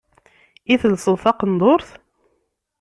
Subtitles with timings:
[0.71, 1.89] I telseḍ taqendurt?